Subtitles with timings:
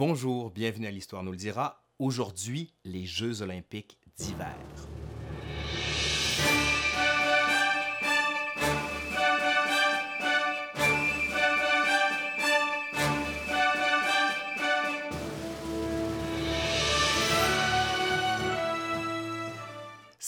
[0.00, 1.84] Bonjour, bienvenue à l'Histoire nous le dira.
[1.98, 4.56] Aujourd'hui, les Jeux olympiques d'hiver.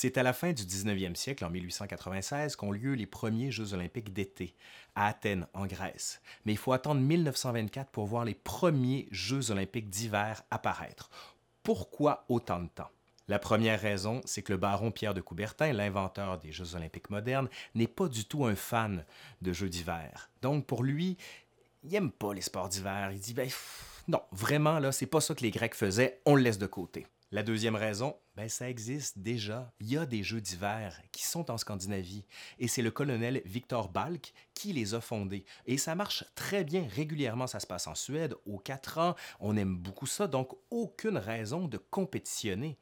[0.03, 4.13] C'est à la fin du 19e siècle, en 1896, qu'ont lieu les premiers Jeux olympiques
[4.13, 4.57] d'été,
[4.97, 6.21] à Athènes, en Grèce.
[6.45, 11.09] Mais il faut attendre 1924 pour voir les premiers Jeux olympiques d'hiver apparaître.
[11.63, 12.91] Pourquoi autant de temps?
[13.29, 17.49] La première raison, c'est que le baron Pierre de Coubertin, l'inventeur des Jeux olympiques modernes,
[17.77, 19.05] n'est pas du tout un fan
[19.41, 20.31] de Jeux d'hiver.
[20.41, 21.17] Donc pour lui,
[21.85, 23.13] il n'aime pas les sports d'hiver.
[23.13, 23.49] Il dit, ben,
[24.09, 27.07] non, vraiment, là, c'est pas ça que les Grecs faisaient, on le laisse de côté.
[27.35, 29.73] La deuxième raison, ben ça existe déjà.
[29.81, 32.27] Il y a des jeux d'hiver qui sont en Scandinavie
[32.59, 35.47] et c'est le colonel Victor Balk qui les a fondés.
[35.65, 37.47] Et ça marche très bien régulièrement.
[37.47, 39.15] Ça se passe en Suède aux quatre ans.
[39.41, 42.79] On aime beaucoup ça, donc aucune raison de compétitionner.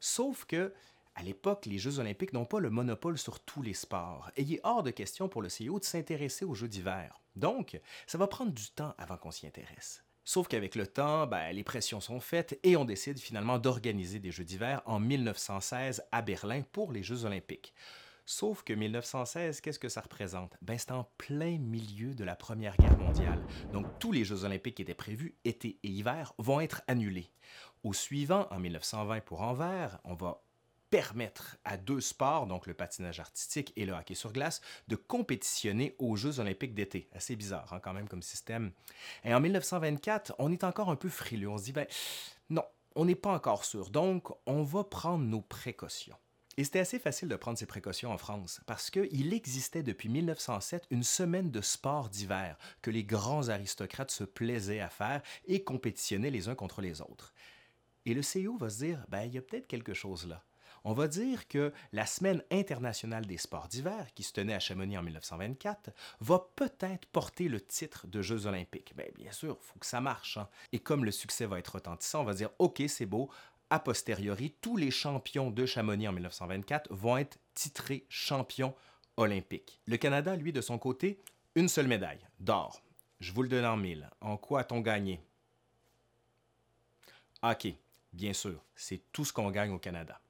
[0.00, 0.72] Sauf que
[1.14, 4.54] à l'époque, les Jeux olympiques n'ont pas le monopole sur tous les sports et il
[4.54, 7.20] est hors de question pour le CIO de s'intéresser aux Jeux d'hiver.
[7.36, 10.02] Donc, ça va prendre du temps avant qu'on s'y intéresse.
[10.24, 14.30] Sauf qu'avec le temps, ben, les pressions sont faites et on décide finalement d'organiser des
[14.30, 17.74] Jeux d'hiver en 1916 à Berlin pour les Jeux olympiques.
[18.26, 20.56] Sauf que 1916, qu'est-ce que ça représente?
[20.62, 23.44] Ben, c'est en plein milieu de la Première Guerre mondiale.
[23.72, 27.32] Donc tous les Jeux olympiques qui étaient prévus, été et hiver, vont être annulés.
[27.82, 30.44] Au suivant, en 1920 pour Anvers, on va
[30.90, 35.94] permettre à deux sports, donc le patinage artistique et le hockey sur glace, de compétitionner
[35.98, 37.08] aux Jeux olympiques d'été.
[37.14, 38.72] Assez bizarre hein, quand même comme système.
[39.24, 41.48] Et en 1924, on est encore un peu frileux.
[41.48, 41.86] On se dit, ben
[42.50, 42.64] non,
[42.96, 43.90] on n'est pas encore sûr.
[43.90, 46.16] Donc, on va prendre nos précautions.
[46.56, 50.88] Et c'était assez facile de prendre ces précautions en France, parce qu'il existait depuis 1907
[50.90, 56.30] une semaine de sport d'hiver que les grands aristocrates se plaisaient à faire et compétitionnaient
[56.30, 57.32] les uns contre les autres.
[58.04, 60.44] Et le CEO va se dire, ben, il y a peut-être quelque chose là
[60.84, 64.98] on va dire que la Semaine internationale des sports d'hiver, qui se tenait à Chamonix
[64.98, 65.90] en 1924,
[66.20, 68.94] va peut-être porter le titre de Jeux olympiques.
[68.96, 70.36] Bien, bien sûr, il faut que ça marche.
[70.36, 70.48] Hein.
[70.72, 73.30] Et comme le succès va être retentissant, on va dire, OK, c'est beau,
[73.70, 78.74] a posteriori, tous les champions de Chamonix en 1924 vont être titrés champions
[79.16, 79.80] olympiques.
[79.86, 81.20] Le Canada, lui, de son côté,
[81.54, 82.82] une seule médaille, d'or.
[83.20, 84.10] Je vous le donne en mille.
[84.20, 85.20] En quoi a-t-on gagné?
[87.42, 87.68] OK,
[88.12, 90.20] bien sûr, c'est tout ce qu'on gagne au Canada.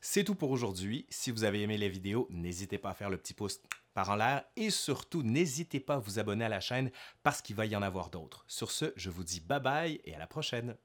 [0.00, 1.06] C'est tout pour aujourd'hui.
[1.10, 3.60] Si vous avez aimé les vidéos, n'hésitez pas à faire le petit pouce
[3.94, 6.90] par en l'air et surtout n'hésitez pas à vous abonner à la chaîne
[7.24, 8.44] parce qu'il va y en avoir d'autres.
[8.46, 10.76] Sur ce, je vous dis bye bye et à la prochaine.